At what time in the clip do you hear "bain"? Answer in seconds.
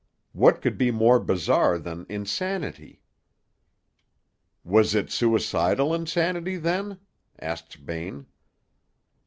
7.85-8.25